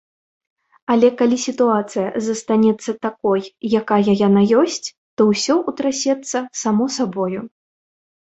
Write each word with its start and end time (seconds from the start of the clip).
Але 0.93 1.09
калі 1.19 1.35
сітуацыя 1.47 2.07
застанецца 2.27 2.95
такой, 3.07 3.39
якая 3.81 4.15
яна 4.27 4.41
ёсць, 4.61 4.87
то 5.21 5.29
ўсё 5.31 5.55
ўтрасецца 5.69 6.37
само 6.63 6.85
сабою. 6.97 7.41